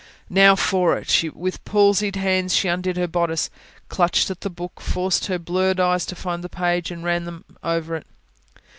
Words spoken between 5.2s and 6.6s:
her blurred eyes to find the